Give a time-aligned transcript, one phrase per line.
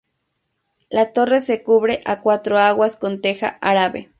[0.89, 4.09] La torre se cubre a cuatro aguas con teja árabe.